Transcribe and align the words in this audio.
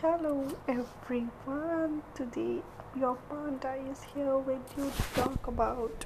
Hello 0.00 0.46
everyone. 0.68 2.02
Today 2.14 2.60
your 3.00 3.16
panda 3.30 3.70
is 3.90 4.02
here 4.14 4.36
with 4.36 4.74
you 4.76 4.90
to 4.96 5.04
talk 5.18 5.46
about 5.46 6.04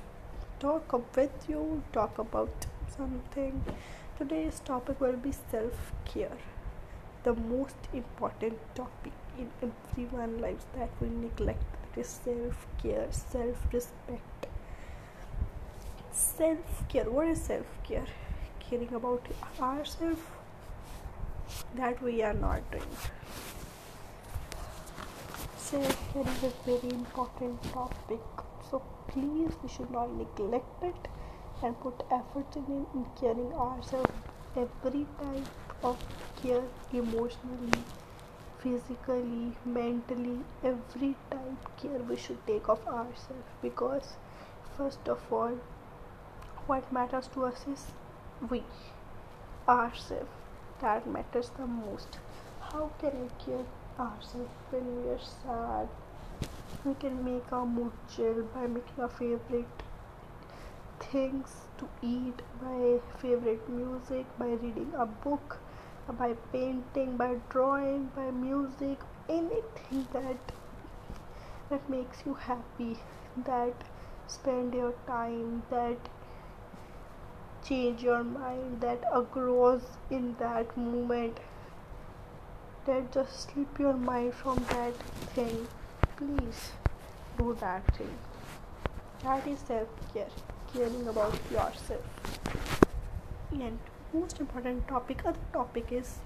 talk 0.61 1.17
with 1.17 1.49
you 1.49 1.83
talk 1.93 2.21
about 2.21 2.67
something. 2.97 3.65
Today's 4.17 4.61
topic 4.61 5.01
will 5.01 5.17
be 5.17 5.33
self-care. 5.33 6.39
The 7.25 7.35
most 7.35 7.89
important 7.93 8.61
topic 8.77 9.13
in 9.37 9.51
everyone's 9.69 10.41
lives 10.41 10.67
that 10.77 10.91
we 11.01 11.09
neglect 11.09 11.65
that 11.83 12.01
is 12.01 12.07
self-care, 12.07 13.09
self-respect. 13.11 14.47
Self-care. 16.13 17.11
What 17.11 17.27
is 17.27 17.43
self-care? 17.43 18.07
Caring 18.61 18.95
about 18.95 19.27
ourselves 19.61 20.21
that 21.75 22.01
we 22.01 22.23
are 22.23 22.35
not 22.35 22.71
doing 22.71 23.11
self-care 25.71 26.31
a 26.47 26.51
very 26.67 26.93
important 26.93 27.63
topic. 27.73 28.21
So 28.69 28.83
please 29.07 29.53
we 29.63 29.69
should 29.69 29.91
not 29.91 30.13
neglect 30.13 30.83
it 30.83 31.09
and 31.63 31.79
put 31.81 32.03
effort 32.11 32.57
in, 32.57 32.87
in 32.95 33.07
caring 33.21 33.53
ourselves 33.53 34.11
every 34.57 35.07
type 35.21 35.85
of 35.85 35.97
care 36.43 36.65
emotionally 36.93 37.85
physically 38.63 39.53
mentally 39.65 40.39
every 40.65 41.15
type 41.31 41.69
care 41.81 42.01
we 42.09 42.17
should 42.17 42.45
take 42.47 42.69
of 42.69 42.87
ourselves. 42.89 43.51
Because 43.63 44.17
first 44.77 45.09
of 45.09 45.21
all 45.33 45.57
what 46.67 46.93
matters 46.93 47.29
to 47.35 47.45
us 47.45 47.65
is 47.73 47.87
we 48.51 48.63
ourselves 49.69 50.31
that 50.81 51.07
matters 51.07 51.51
the 51.57 51.67
most. 51.67 52.19
How 52.73 52.91
can 53.01 53.23
we 53.23 53.29
care 53.45 53.67
ourselves 54.01 54.51
when 54.71 54.87
we 54.97 55.11
are 55.11 55.19
sad. 55.19 55.89
We 56.85 56.95
can 56.95 57.23
make 57.25 57.53
our 57.53 57.67
mood 57.67 57.93
chill 58.15 58.43
by 58.55 58.67
making 58.67 59.03
our 59.03 59.09
favorite 59.09 59.83
things 61.01 61.67
to 61.79 61.89
eat, 62.03 62.43
by 62.63 63.01
favorite 63.19 63.69
music, 63.69 64.27
by 64.39 64.49
reading 64.63 64.93
a 64.97 65.07
book, 65.07 65.59
by 66.19 66.35
painting, 66.53 67.17
by 67.17 67.37
drawing, 67.49 68.07
by 68.17 68.31
music, 68.31 68.99
anything 69.29 70.07
that 70.13 70.55
that 71.69 71.89
makes 71.89 72.23
you 72.27 72.35
happy, 72.35 72.97
that 73.47 73.85
spend 74.27 74.75
your 74.75 74.95
time, 75.07 75.63
that 75.71 76.09
change 77.65 78.03
your 78.03 78.25
mind, 78.25 78.81
that 78.81 79.05
grows 79.31 79.83
in 80.11 80.35
that 80.39 80.77
moment 80.77 81.39
that 82.87 83.13
just 83.13 83.51
slip 83.51 83.79
your 83.79 83.95
mind 83.95 84.35
from 84.35 84.65
that 84.71 84.95
thing. 85.35 85.67
Please 86.17 86.73
do 87.39 87.57
that 87.61 87.97
thing. 87.97 88.15
That 89.23 89.47
is 89.47 89.59
self-care 89.61 90.29
caring 90.73 91.07
about 91.09 91.39
yourself. 91.51 92.03
And 93.53 93.79
most 94.13 94.41
important 94.41 94.89
topic 94.89 95.23
other 95.25 95.39
topic 95.53 95.93
is 95.93 96.19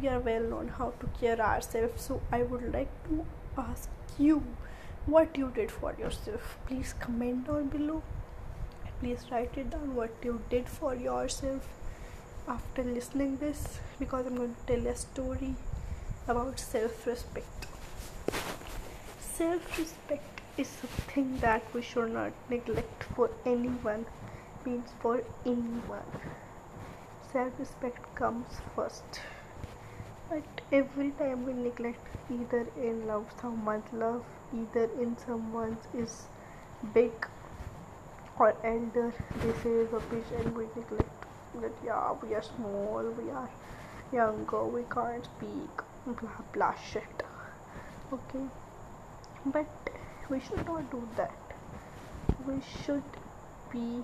we 0.00 0.08
are 0.08 0.20
well 0.20 0.42
known 0.42 0.68
how 0.68 0.92
to 1.00 1.06
care 1.20 1.38
ourselves 1.40 2.02
so 2.02 2.20
i 2.30 2.42
would 2.42 2.72
like 2.72 2.90
to 3.04 3.24
ask 3.58 3.88
you 4.18 4.42
what 5.06 5.36
you 5.36 5.50
did 5.54 5.70
for 5.70 5.94
yourself. 5.98 6.58
Please 6.66 6.94
comment 7.00 7.46
down 7.46 7.68
below. 7.68 8.02
Please 9.00 9.24
write 9.30 9.56
it 9.56 9.70
down 9.70 9.96
what 9.96 10.10
you 10.22 10.40
did 10.48 10.68
for 10.68 10.94
yourself 10.94 11.68
after 12.48 12.82
listening 12.82 13.36
this 13.38 13.78
because 13.98 14.26
i'm 14.26 14.36
going 14.36 14.54
to 14.54 14.74
tell 14.74 14.86
a 14.86 14.96
story 14.96 15.54
about 16.28 16.58
self-respect. 16.58 17.66
Self-respect 19.20 20.40
is 20.56 20.68
something 20.68 21.38
that 21.38 21.62
we 21.74 21.82
should 21.82 22.12
not 22.12 22.32
neglect 22.48 23.04
for 23.16 23.30
anyone 23.44 24.06
means 24.64 24.90
for 25.00 25.20
anyone. 25.44 26.06
Self-respect 27.32 28.14
comes 28.14 28.60
first. 28.76 29.20
But 30.28 30.44
every 30.70 31.10
time 31.12 31.44
we 31.44 31.52
neglect 31.52 32.06
either 32.30 32.66
in 32.76 33.06
love 33.06 33.26
someone's 33.40 33.92
love 33.92 34.24
either 34.54 34.88
in 35.00 35.16
someone's 35.18 35.84
is 35.92 36.22
big 36.94 37.26
or 38.38 38.54
elder 38.64 39.12
they 39.42 39.52
say 39.62 39.74
rubbish 39.92 40.30
and 40.38 40.56
we 40.56 40.66
neglect 40.76 41.11
that 41.60 41.72
yeah 41.84 42.12
we 42.22 42.34
are 42.34 42.42
small 42.42 43.04
we 43.18 43.30
are 43.30 43.48
younger 44.12 44.64
we 44.64 44.82
can't 44.94 45.24
speak. 45.24 45.84
Blah 46.06 46.42
blah 46.52 46.74
shit. 46.74 47.22
Okay. 48.12 48.44
But 49.46 49.90
we 50.28 50.40
should 50.40 50.66
not 50.66 50.90
do 50.90 51.02
that. 51.16 51.54
We 52.46 52.56
should 52.84 53.16
be 53.72 54.02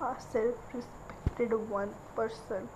a 0.00 0.14
self-respected 0.18 1.54
one 1.70 1.94
person 2.14 2.68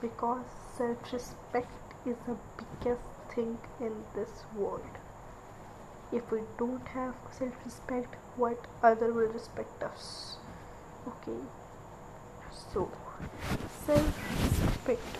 because 0.00 0.44
self-respect 0.76 2.06
is 2.06 2.16
the 2.26 2.36
biggest 2.58 3.02
thing 3.34 3.58
in 3.80 3.92
this 4.14 4.44
world. 4.54 5.00
If 6.12 6.30
we 6.30 6.40
don't 6.58 6.86
have 6.88 7.14
self-respect 7.30 8.16
what 8.36 8.66
other 8.82 9.12
will 9.12 9.32
respect 9.32 9.82
us? 9.82 10.36
Okay. 11.08 11.40
So 12.72 12.88
self-respect. 13.86 15.18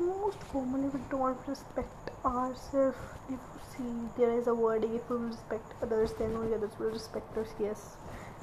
Most 0.00 0.38
commonly 0.52 0.88
we 0.88 1.00
don't 1.10 1.38
respect 1.46 2.10
ourselves 2.24 2.96
if 3.28 3.40
see 3.72 4.08
there 4.16 4.32
is 4.38 4.46
a 4.46 4.54
wording 4.54 4.94
if 4.94 5.08
we 5.10 5.16
respect 5.16 5.74
others 5.82 6.12
then 6.18 6.34
only 6.36 6.54
others 6.54 6.70
will 6.78 6.90
respect 6.90 7.36
us. 7.36 7.48
Yes 7.58 7.96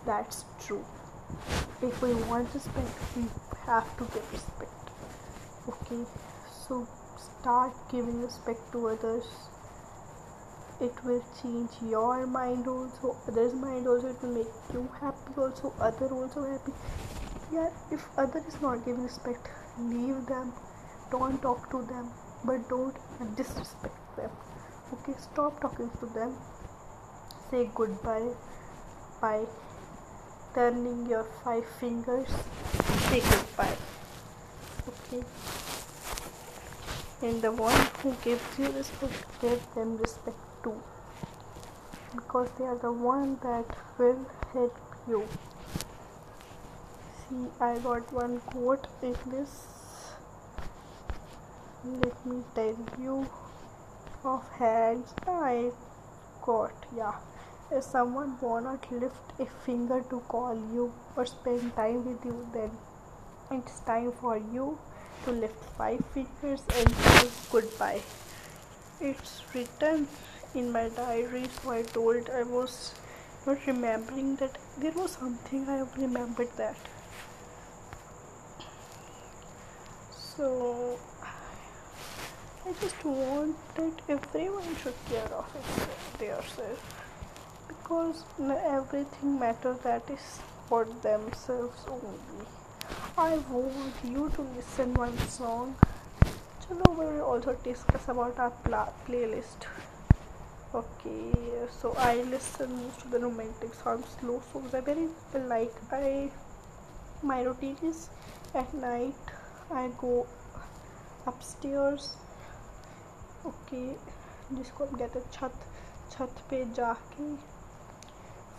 that's 0.06 0.46
true. 0.66 0.86
If 1.82 2.02
we 2.02 2.14
want 2.14 2.54
respect 2.54 2.90
we 3.16 3.24
have 3.66 3.98
to 3.98 4.04
give 4.14 4.32
respect. 4.32 4.72
Okay 5.70 6.04
so 6.68 6.88
start 7.18 7.74
giving 7.92 8.22
respect 8.22 8.72
to 8.72 8.88
others 8.88 9.26
it 10.86 11.04
will 11.04 11.24
change 11.42 11.76
your 11.90 12.28
mind 12.28 12.68
also 12.68 13.16
others 13.28 13.54
mind 13.62 13.88
also 13.88 14.10
it 14.14 14.22
will 14.24 14.36
make 14.38 14.74
you 14.74 14.84
happy 15.02 15.34
also 15.38 15.74
other 15.80 16.10
also 16.18 16.44
happy. 16.52 16.74
Yeah 17.52 17.70
if 17.92 18.08
other 18.24 18.42
is 18.48 18.62
not 18.62 18.86
giving 18.86 19.04
respect 19.04 19.50
leave 19.80 20.26
them. 20.28 20.54
Don't 21.12 21.42
talk 21.42 21.70
to 21.72 21.82
them 21.94 22.10
but 22.44 22.70
don't 22.70 22.96
disrespect 23.36 24.18
them. 24.18 24.32
Okay 24.94 25.16
stop 25.28 25.62
talking 25.62 25.90
to 26.00 26.12
them. 26.18 26.36
Say 27.50 27.70
goodbye 27.74 28.30
by 29.22 29.46
turning 30.54 31.06
your 31.10 31.24
five 31.44 31.66
fingers. 31.80 32.30
Say 33.10 33.22
goodbye. 33.32 33.78
Okay. 34.94 35.24
And 37.22 37.42
the 37.42 37.52
one 37.52 37.88
who 38.02 38.14
gives 38.24 38.60
you 38.60 38.72
respect 38.72 39.42
give 39.42 39.62
them 39.74 39.98
respect 39.98 40.45
too 40.66 40.76
because 42.16 42.50
they 42.58 42.66
are 42.66 42.78
the 42.78 42.92
one 42.92 43.38
that 43.44 43.78
will 43.98 44.26
help 44.54 44.78
you. 45.08 45.24
See 47.22 47.48
i 47.60 47.78
got 47.80 48.14
one 48.14 48.40
quote 48.52 48.88
in 49.02 49.16
this. 49.32 49.56
Let 51.84 52.26
me 52.26 52.44
tell 52.56 52.78
you 53.02 53.28
of 54.24 54.46
hands 54.60 55.14
i 55.28 55.72
got 56.42 56.86
yeah. 56.98 57.16
If 57.72 57.84
someone 57.84 58.38
wanna 58.42 58.80
lift 58.92 59.40
a 59.40 59.46
finger 59.66 60.02
to 60.10 60.20
call 60.34 60.56
you 60.74 60.92
or 61.16 61.26
spend 61.26 61.76
time 61.76 62.06
with 62.06 62.26
you 62.26 62.48
then 62.54 62.72
it's 63.52 63.80
time 63.82 64.12
for 64.22 64.38
you 64.38 64.78
to 65.26 65.32
lift 65.32 65.64
five 65.78 66.04
fingers 66.14 66.64
and 66.76 66.96
say 66.96 67.28
goodbye. 67.52 68.02
It's 69.00 69.42
written 69.54 70.08
in 70.56 70.72
my 70.72 70.88
diary 70.90 71.46
so 71.56 71.72
i 71.72 71.82
told 71.82 72.30
i 72.30 72.44
was 72.44 72.94
not 73.48 73.66
remembering 73.68 74.36
that. 74.38 74.58
There 74.80 74.92
was 74.92 75.12
something 75.12 75.70
i 75.70 75.84
remembered 75.98 76.50
that. 76.58 76.76
So 80.10 80.98
i 82.66 82.74
just 82.82 83.06
want 83.06 83.56
that 83.76 84.02
everyone 84.10 84.76
should 84.78 84.96
care 85.10 85.32
of 85.42 85.56
it 85.60 86.20
themselves 86.20 86.82
because 87.68 88.24
everything 88.40 89.40
matters 89.40 89.78
that 89.84 90.10
is 90.10 90.40
for 90.68 90.86
themselves 91.04 91.86
only. 91.88 92.48
I 93.18 93.38
want 93.38 93.94
you 94.04 94.30
to 94.36 94.42
listen 94.56 94.94
one 94.96 95.18
song. 95.28 95.76
Chalo, 96.62 96.90
we 96.98 97.06
will 97.06 97.22
also 97.22 97.56
discuss 97.64 98.08
about 98.08 98.40
our 98.40 98.50
pla- 98.50 98.90
playlist 99.08 99.68
okay 100.76 101.32
so 101.74 101.94
i 101.98 102.22
listen 102.24 102.72
most 102.78 103.02
to 103.02 103.08
the 103.10 103.20
romantic 103.20 103.74
songs 103.74 104.16
slow 104.20 104.42
songs 104.48 104.74
i 104.74 104.82
very 104.82 105.08
like 105.52 105.78
i 105.98 106.30
my 107.24 107.38
routine 107.44 107.78
is 107.84 108.10
at 108.54 108.74
night 108.82 109.36
i 109.84 109.86
go 110.02 110.16
upstairs 111.28 112.08
okay 113.48 113.80
जिसको 114.56 114.86
हम 114.86 114.98
कहते 114.98 115.20
हैं 115.20 115.32
छत 115.32 115.64
छत 116.12 116.42
पे 116.50 116.64
जाके 116.76 117.30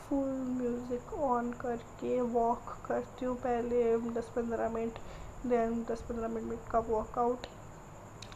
full 0.08 0.32
music 0.56 1.12
on 1.28 1.52
करके 1.60 2.20
walk 2.32 2.74
करती 2.86 3.24
हूँ 3.24 3.36
पहले 3.44 3.82
दस 4.18 4.30
पंद्रह 4.36 4.68
मिनट 4.68 4.98
देन 5.52 5.82
दस 5.90 6.02
पंद्रह 6.08 6.28
मिनट 6.28 6.68
का 6.70 6.80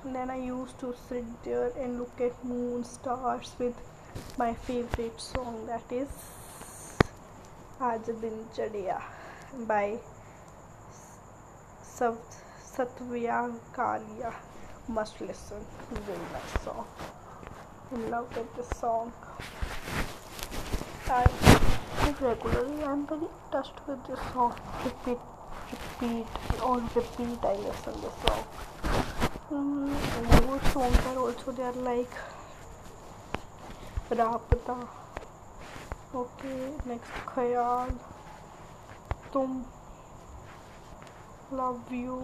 And 0.02 0.14
then 0.14 0.30
I 0.30 0.38
used 0.38 0.78
to 0.80 0.94
sit 1.08 1.24
there 1.44 1.72
and 1.78 1.98
look 1.98 2.18
at 2.20 2.44
moon 2.44 2.84
stars 2.84 3.54
with 3.58 3.74
my 4.38 4.54
favorite 4.54 5.20
song 5.20 5.66
that 5.66 5.92
is 5.92 6.08
Aaj 7.78 8.06
Din 8.22 8.46
Chadiya 8.56 9.02
by 9.68 9.98
Satvyankalia. 11.98 14.32
Must 14.88 15.20
listen, 15.20 15.66
very 15.90 16.18
nice 16.32 16.64
song. 16.64 16.86
Love 18.08 18.38
at 18.38 18.56
this 18.56 18.70
song. 18.80 19.12
I 21.08 21.26
regularly 22.20 22.84
I'm 22.84 23.06
very 23.06 23.28
touched 23.52 23.86
with 23.86 24.04
this 24.06 24.20
song. 24.32 24.54
Repeat, 24.84 25.18
repeat, 25.72 26.26
on 26.62 26.88
repeat. 26.94 27.38
I 27.42 27.54
listen 27.54 28.00
this 28.00 28.14
song. 28.26 28.44
some 29.50 29.90
more 30.46 30.60
songs 30.72 31.06
are 31.10 31.18
also 31.18 31.52
there 31.52 31.78
like 31.84 32.16
रापता। 34.18 34.74
Okay 36.18 36.52
next 36.88 37.16
ख्याल। 37.28 37.90
तुम 39.32 39.56
love 41.60 41.92
you 41.94 42.18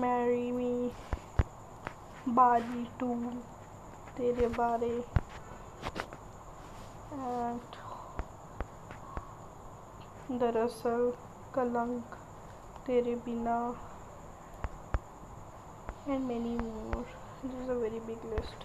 marry 0.00 0.50
me 0.52 0.72
बारी 2.38 2.84
to, 3.00 3.14
तेरे 4.16 4.48
बारे। 4.56 4.94
And 7.12 7.76
दरअसल 10.40 11.12
कलंक 11.54 12.16
तेरे 12.86 13.14
बिना 13.26 13.58
and 16.08 16.26
many 16.26 16.56
more. 16.56 17.04
This 17.42 17.52
is 17.62 17.68
a 17.68 17.74
very 17.74 18.00
big 18.00 18.22
list. 18.24 18.64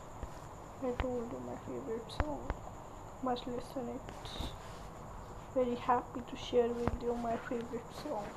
I 0.82 0.92
told 1.02 1.30
you 1.32 1.42
my 1.46 1.58
favorite 1.68 2.12
song. 2.20 2.40
Must 3.22 3.46
listen 3.48 3.90
it. 3.90 4.30
Very 5.54 5.76
happy 5.76 6.22
to 6.30 6.38
share 6.38 6.70
with 6.70 7.04
you 7.04 7.14
my 7.16 7.36
favorite 7.50 7.92
song. 8.02 8.28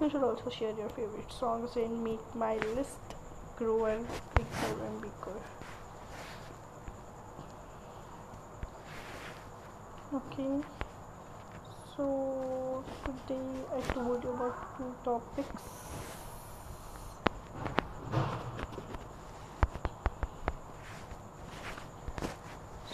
You 0.00 0.10
should 0.10 0.24
also 0.24 0.50
share 0.50 0.74
your 0.76 0.88
favorite 0.88 1.32
songs 1.32 1.76
and 1.76 2.02
make 2.02 2.34
my 2.34 2.56
list 2.74 2.98
grow 3.56 3.84
and 3.84 4.06
bigger 4.34 4.84
and 4.86 5.00
bigger. 5.00 5.40
Okay. 10.14 10.66
So 11.96 12.84
today 13.04 13.40
i 13.74 13.80
told 13.92 14.22
you 14.22 14.30
about 14.30 14.76
two 14.76 14.94
topics 15.02 16.15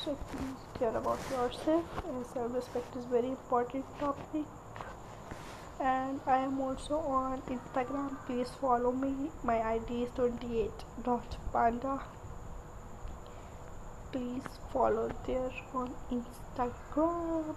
so 0.04 0.16
please 0.30 0.78
care 0.78 0.96
about 0.96 1.18
yourself. 1.30 1.84
And 2.08 2.26
self-respect 2.26 2.96
is 2.96 3.04
very 3.06 3.28
important 3.28 3.84
topic. 3.98 4.46
And 5.80 6.20
i 6.26 6.38
am 6.38 6.60
also 6.60 6.98
on 7.18 7.42
instagram. 7.54 8.16
Please 8.26 8.50
follow 8.60 8.92
me. 8.92 9.30
My 9.42 9.60
id 9.74 10.02
is 10.02 10.10
28.panda 10.10 12.00
please 14.12 14.42
follow 14.72 15.10
there 15.26 15.52
on 15.74 15.94
instagram. 16.10 17.54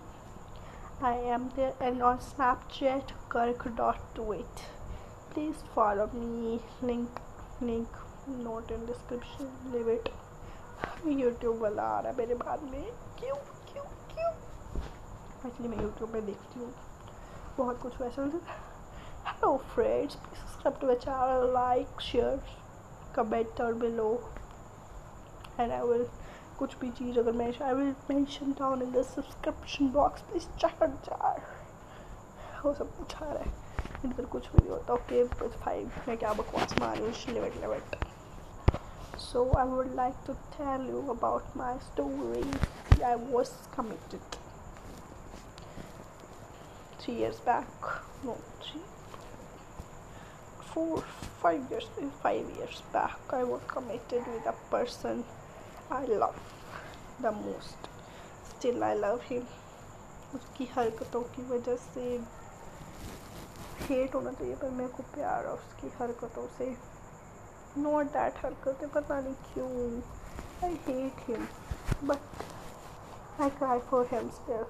I 1.01 1.15
am 1.35 1.51
there 1.55 1.73
and 1.81 2.01
on 2.01 2.19
snapchat 2.19 3.11
kirk.tweet 3.29 4.61
please 5.31 5.63
follow 5.73 6.09
me. 6.13 6.61
Link 6.81 7.09
link 7.59 7.89
note 8.27 8.71
in 8.71 8.85
description. 8.85 9.51
Leave 9.73 9.87
it 9.87 10.13
YouTube 11.07 11.61
वाला 11.61 11.83
आ 11.83 11.99
रहा 11.99 12.11
है 12.11 12.17
मेरे 12.17 12.35
बाद 12.35 12.63
में। 12.63 12.83
क्यों 13.19 13.35
क्यों 13.71 13.83
क्यों? 14.13 14.31
एक्चुअली 15.47 15.67
मैं 15.67 15.81
यूट्यूब 15.83 16.09
में 16.13 16.25
देखती 16.25 16.59
हूँ। 16.59 16.73
बहुत 17.57 17.81
कुछ 17.81 18.01
वैसे 18.01 18.21
hello 18.21 19.57
friends 19.73 20.15
please 20.15 20.39
subscribe 20.39 20.79
to 20.79 20.87
my 20.87 20.95
channel 20.95 21.53
like 21.53 22.01
share 22.01 22.41
comment 23.15 23.61
और 23.61 23.73
बिलो 23.73 24.09
एंड 25.59 25.71
आई 25.71 25.81
विल 25.81 26.05
कुछ 26.59 26.77
भी 26.79 26.89
चीज़ 26.89 27.19
अगर 27.19 27.31
मैं 27.31 27.51
I 27.63 27.73
will 27.73 27.93
mention 28.09 28.51
down 28.59 28.81
in 28.81 28.91
the 28.91 29.03
subscription 29.05 29.89
box 29.91 30.21
please 30.21 30.47
check 30.59 30.83
it 30.83 31.09
वो 32.65 32.73
सब 32.73 32.97
कुछ 32.97 33.15
आ 33.15 33.25
रहा 33.25 33.43
है। 33.43 33.63
इधर 34.05 34.25
कुछ 34.25 34.51
भी 34.51 34.59
नहीं 34.59 34.69
होता। 34.69 34.93
ओके 34.93 35.23
फाइव 35.47 35.91
मैं 36.07 36.17
क्या 36.17 36.33
बकवास 36.33 36.77
मार? 36.79 36.97
Limit 36.97 37.61
limit 37.61 37.95
so 39.16 39.54
i 39.56 39.64
would 39.64 39.94
like 39.94 40.18
to 40.24 40.36
tell 40.56 40.82
you 40.82 41.10
about 41.10 41.56
my 41.56 41.78
story 41.78 42.44
i 43.04 43.16
was 43.16 43.52
committed 43.74 44.20
three 46.98 47.14
years 47.14 47.40
back 47.40 47.66
no 48.24 48.36
three 48.62 48.82
four 50.72 51.02
five 51.42 51.70
years 51.70 51.88
five 52.22 52.44
years 52.56 52.82
back 52.92 53.18
i 53.30 53.42
was 53.44 53.62
committed 53.68 54.26
with 54.26 54.46
a 54.46 54.56
person 54.70 55.24
i 55.90 56.04
love 56.04 56.36
the 57.20 57.32
most 57.32 57.90
still 58.50 58.84
i 58.84 58.94
love 58.94 59.22
him 59.22 59.46
उसकी 60.34 60.64
हरकतों 60.74 61.20
की 61.34 61.42
वजह 61.42 61.76
से 61.76 62.02
hate 63.86 64.14
होना 64.14 64.32
चाहिए 64.32 64.54
पर 64.56 64.70
मेरे 64.70 64.88
को 64.96 65.02
प्यार 65.14 65.46
है 65.46 65.52
उसकी 65.52 65.88
हरकतों 65.98 66.46
से 66.58 66.66
not 67.76 68.12
that 68.12 68.36
हरकतें 68.44 68.88
पता 68.96 69.20
नहीं 69.20 69.34
क्यों 69.54 70.02
I 70.62 70.68
hate 70.86 71.20
him 71.26 71.48
but 72.02 72.20
I 73.38 73.48
cry 73.50 73.78
for 73.90 74.04
him 74.04 74.30
still 74.38 74.66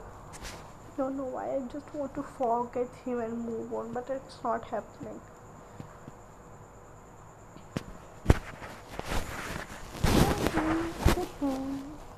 don't 0.97 1.17
know 1.17 1.25
why 1.25 1.45
I 1.57 1.61
just 1.73 1.95
want 1.95 2.15
to 2.15 2.23
forget 2.23 2.89
him 3.05 3.21
and 3.21 3.39
move 3.47 3.73
on 3.73 3.93
but 3.93 4.11
it's 4.11 4.39
not 4.45 4.65
happening 4.65 5.21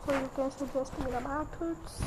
so 0.07 0.13
you 0.19 0.31
can 0.37 0.51
suggest 0.51 0.99
me 0.99 1.11
the 1.13 1.21
methods 1.21 2.03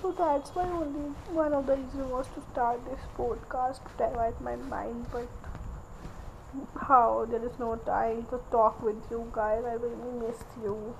so 0.00 0.12
that's 0.12 0.50
why 0.50 0.64
only 0.80 1.08
one 1.32 1.52
of 1.52 1.66
the 1.66 1.76
reasons 1.76 2.10
was 2.10 2.26
to 2.34 2.42
start 2.52 2.84
this 2.84 3.00
podcast 3.18 3.82
to 3.84 3.90
divert 3.98 4.40
my 4.40 4.56
mind 4.56 5.06
but 5.12 5.28
how? 6.81 7.25
There 7.29 7.45
is 7.45 7.57
no 7.59 7.75
time 7.75 8.25
to 8.31 8.39
talk 8.51 8.81
with 8.81 9.01
you 9.11 9.29
guys. 9.33 9.63
I 9.65 9.73
really 9.73 10.27
miss 10.27 10.43
you. 10.63 10.95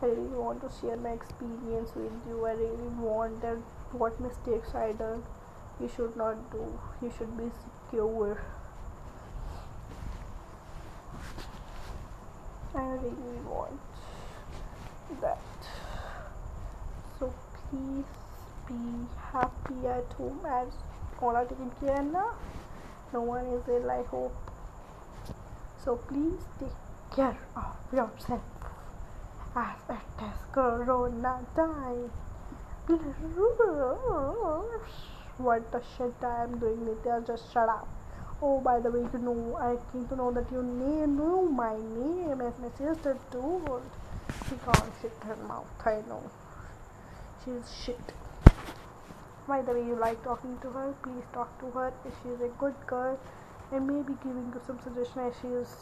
I 0.00 0.06
really 0.06 0.36
want 0.36 0.62
to 0.62 0.70
share 0.80 0.96
my 0.96 1.10
experience 1.10 1.94
with 1.94 2.12
you. 2.26 2.44
I 2.44 2.52
really 2.52 2.90
want 2.98 3.42
that 3.42 3.58
what 3.92 4.18
mistakes 4.20 4.74
i 4.74 4.92
done 4.92 5.22
you 5.80 5.90
should 5.94 6.16
not 6.16 6.50
do. 6.50 6.78
You 7.02 7.12
should 7.16 7.36
be 7.36 7.50
secure. 7.64 8.40
I 12.74 12.82
really 12.82 13.40
want 13.46 13.80
that. 15.20 15.38
So 17.18 17.32
please 17.68 18.04
be 18.66 19.06
happy 19.32 19.86
at 19.86 20.12
home. 20.14 20.40
As 20.46 20.68
all 21.22 21.36
are 21.36 21.44
taken 21.44 21.70
care 21.80 22.02
now 22.02 22.34
no 23.12 23.20
one 23.20 23.46
is 23.46 23.62
ill 23.68 23.90
i 23.90 24.02
hope 24.10 24.51
so 25.84 25.96
please 25.96 26.42
take 26.60 26.78
care 27.14 27.38
of 27.56 27.74
yourself 27.92 28.42
as 29.56 29.78
it 29.90 30.24
is 30.24 30.38
corona 30.52 31.40
time. 31.56 32.10
What 35.38 35.72
the 35.72 35.82
shit 35.96 36.14
I 36.22 36.44
am 36.44 36.58
doing, 36.58 36.78
Nitya? 36.86 37.26
Just 37.26 37.52
shut 37.52 37.68
up. 37.68 37.88
Oh, 38.40 38.60
by 38.60 38.80
the 38.80 38.90
way, 38.90 39.06
you 39.12 39.18
know, 39.18 39.56
I 39.56 39.76
came 39.92 40.06
to 40.08 40.16
know 40.16 40.30
that 40.32 40.50
you 40.52 40.62
know 40.62 41.40
oh, 41.40 41.48
my 41.48 41.76
name 41.76 42.40
as 42.40 42.54
my 42.58 42.70
sister 42.78 43.16
told. 43.30 43.82
She 44.48 44.56
can't 44.64 44.92
shit 45.00 45.12
her 45.24 45.36
mouth, 45.48 45.66
I 45.84 46.02
know. 46.08 46.22
She's 47.44 47.72
shit. 47.84 48.12
By 49.48 49.62
the 49.62 49.72
way, 49.72 49.84
you 49.84 49.96
like 49.96 50.22
talking 50.22 50.58
to 50.62 50.70
her, 50.70 50.94
please 51.02 51.24
talk 51.32 51.58
to 51.60 51.66
her. 51.70 51.92
She's 52.22 52.40
a 52.40 52.48
good 52.58 52.74
girl 52.86 53.18
and 53.72 53.86
maybe 53.86 54.14
giving 54.22 54.52
you 54.54 54.60
some 54.66 54.78
suggestion 54.84 55.22
as 55.22 55.34
she 55.40 55.48
is 55.48 55.74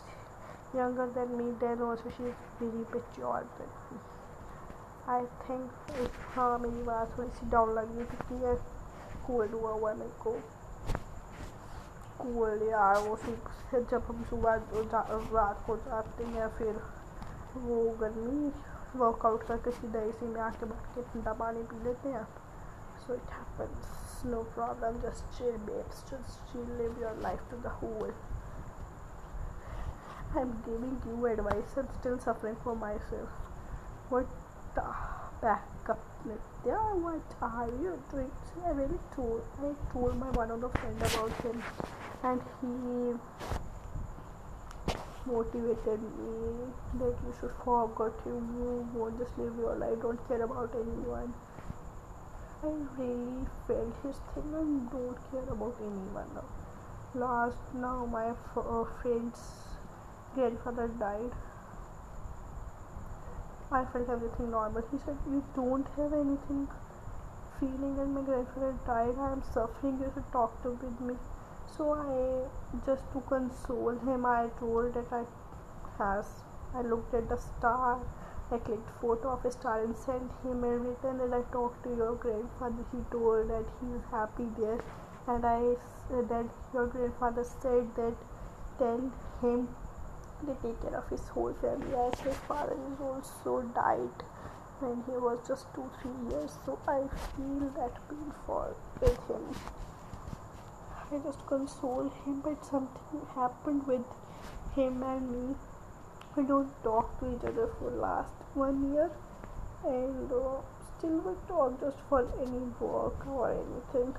younger 0.75 1.07
than 1.15 1.37
me 1.37 1.53
then 1.61 1.83
also 1.83 2.13
she 2.17 2.25
is 2.25 2.35
very 2.61 2.87
mature 2.95 3.45
than 3.59 3.77
me 3.91 4.01
I 5.09 5.25
think 5.43 6.09
हाँ 6.35 6.59
मेरी 6.59 6.83
बात 6.83 7.17
थोड़ी 7.19 7.29
सी 7.37 7.49
down 7.51 7.73
लग 7.75 7.97
रही 7.97 8.05
थी 8.05 8.17
कि 8.29 8.35
ये 8.45 8.55
cold 9.27 9.55
हुआ 9.55 9.71
हुआ 9.73 9.93
मेरे 10.01 10.11
को 10.25 10.35
cool 12.21 12.63
यार 12.69 12.99
वो 13.07 13.15
फिर 13.25 13.87
जब 13.91 14.05
हम 14.09 14.23
सुबह 14.31 14.55
रात 15.35 15.65
को 15.67 15.77
जाते 15.87 16.25
हैं 16.35 16.49
फिर 16.59 16.83
वो 17.57 17.79
गर्मी 18.01 18.53
वर्कआउट 18.97 19.47
करके 19.49 19.71
सीधा 19.71 20.03
इसी 20.11 20.27
में 20.27 20.41
आके 20.41 20.67
बैठ 20.67 20.95
के 20.95 21.03
ठंडा 21.13 21.33
पानी 21.41 21.63
पी 21.73 21.85
लेते 21.85 22.09
हैं 22.09 22.27
so 23.07 23.15
it 23.15 24.00
no 24.25 24.45
problem. 24.55 25.01
Just 25.03 25.25
chill 25.37 25.59
babes. 25.67 26.03
Just 26.09 26.41
chill. 26.53 26.67
Live 26.79 26.97
your 26.99 27.15
life 27.21 27.41
to 27.51 27.57
the 27.57 27.69
whole. 27.69 28.13
I'm 30.37 30.63
giving 30.65 31.01
you 31.07 31.27
advice 31.27 31.77
and 31.77 31.89
still 31.99 32.19
suffering 32.19 32.57
for 32.63 32.77
myself. 32.77 33.29
What 34.11 34.27
the 34.75 34.85
backup 35.43 35.99
Nitya? 36.27 36.79
What 37.03 37.23
are 37.43 37.67
you 37.67 38.01
doing 38.11 38.31
I 38.65 38.71
really 38.71 38.99
told 39.17 39.43
I 39.61 39.73
told 39.93 40.19
my 40.19 40.31
one 40.31 40.51
of 40.51 40.61
the 40.61 40.69
friend 40.69 40.97
about 40.99 41.33
him 41.43 41.63
and 42.23 42.41
he 42.61 43.15
motivated 45.27 46.01
me 46.01 46.71
that 46.99 47.15
you 47.27 47.35
should 47.41 47.53
forget 47.65 48.13
you. 48.27 48.41
Move 48.41 49.03
on 49.03 49.19
just 49.19 49.37
live 49.37 49.57
your 49.59 49.75
life. 49.75 50.01
Don't 50.01 50.29
care 50.29 50.43
about 50.43 50.75
anyone 50.75 51.35
I 52.63 52.69
really 52.99 53.47
felt 53.67 53.95
his 54.03 54.21
thing 54.35 54.55
and 54.55 54.91
don't 54.91 55.19
care 55.31 55.51
about 55.51 55.77
anyone. 55.81 56.31
Now 56.35 56.45
last 57.15 57.57
now 57.75 58.05
my 58.05 58.31
uh, 58.57 58.85
friend's 59.01 59.41
grandfather 60.35 60.89
died. 60.89 61.33
I 63.73 63.85
felt 63.87 64.11
everything 64.11 64.51
normal. 64.51 64.85
He 64.91 64.99
said 64.99 65.17
you 65.27 65.43
don't 65.55 65.87
have 65.97 66.13
anything 66.13 66.69
feeling 67.59 67.99
and 67.99 68.15
my 68.15 68.23
grandfather 68.23 68.75
died. 68.87 69.17
I 69.19 69.33
am 69.33 69.43
suffering. 69.55 69.99
You 70.01 70.11
should 70.15 70.31
talk 70.33 70.63
to 70.63 70.71
with 70.71 71.01
me. 71.01 71.15
So 71.77 71.93
I 71.95 72.85
just 72.85 73.11
to 73.13 73.21
console 73.29 73.99
him. 74.07 74.27
I 74.27 74.49
told 74.59 74.95
that 74.95 75.13
I 75.13 75.25
has 75.99 76.27
I 76.75 76.83
looked 76.83 77.15
at 77.15 77.29
the 77.29 77.37
star 77.37 78.01
I 78.53 78.59
clicked 78.59 78.91
photo 79.01 79.31
of 79.31 79.45
a 79.45 79.51
star 79.53 79.85
and 79.85 79.97
sent 79.97 80.31
him 80.43 80.65
a 80.65 80.77
written 80.77 81.21
and 81.21 81.33
I 81.33 81.43
talked 81.53 81.85
to 81.85 81.91
your 81.91 82.17
grandfather. 82.17 82.85
He 82.91 82.99
told 83.13 83.49
that 83.49 83.65
he 83.81 83.93
is 83.95 84.03
happy 84.11 84.49
there. 84.59 84.81
And 85.29 85.47
I 85.47 85.77
said 86.09 86.29
that 86.31 86.47
your 86.75 86.89
grandfather 86.89 87.45
said 87.45 87.95
that 87.95 88.15
tell 88.79 89.13
him 89.41 89.69
to 90.47 90.57
take 90.63 90.83
care 90.83 90.97
of 90.97 91.09
his 91.09 91.29
whole 91.29 91.55
family 91.61 91.95
as 91.95 92.19
his 92.21 92.37
father 92.49 92.77
is 92.93 93.01
also 93.01 93.63
died 93.75 94.25
when 94.81 95.05
he 95.07 95.13
was 95.13 95.39
just 95.47 95.73
two 95.75 95.89
three 96.01 96.31
years. 96.31 96.59
So 96.65 96.79
I 96.89 97.07
feel 97.37 97.71
that 97.77 97.95
pain 98.09 98.33
for 98.47 98.75
with 99.01 99.21
him. 99.29 99.55
I 101.13 101.19
just 101.19 101.47
console 101.47 102.11
him, 102.25 102.41
but 102.41 102.65
something 102.65 103.27
happened 103.35 103.87
with 103.87 104.07
him 104.75 105.03
and 105.03 105.31
me. 105.31 105.55
We 106.37 106.45
don't 106.45 106.71
talk 106.85 107.19
to 107.21 107.35
each 107.35 107.45
other 107.45 107.69
for 107.79 107.91
last 107.91 108.31
one 108.55 108.93
year, 108.93 109.11
and 109.85 110.31
uh, 110.33 110.61
still 110.97 111.19
we 111.19 111.35
talk 111.49 111.81
just 111.81 111.99
for 112.09 112.21
any 112.41 112.65
work 112.79 113.27
or 113.27 113.51
anything. 113.51 114.15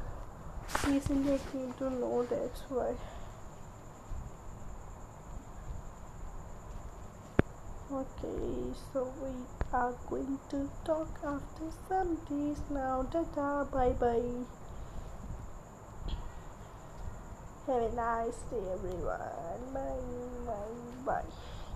Recently, 0.88 1.34
I 1.36 1.40
came 1.52 1.74
to 1.80 1.90
know 1.90 2.24
that's 2.30 2.62
why. 2.70 2.94
Okay, 7.92 8.74
so 8.94 9.12
we 9.22 9.32
are 9.74 9.94
going 10.10 10.40
to 10.50 10.70
talk 10.86 11.10
after 11.26 11.72
some 11.90 12.16
days 12.30 12.62
now. 12.70 13.04
Ta 13.12 13.64
bye 13.66 13.94
bye. 13.94 14.22
Have 17.68 17.84
a 17.84 17.96
nice 17.96 18.40
day, 18.50 18.64
everyone. 18.74 19.74
Bye, 19.74 20.00
bye, 20.46 21.24
bye. 21.24 21.51